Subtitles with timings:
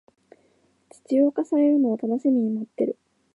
[1.07, 2.97] 実用化されるのを楽しみに待ってる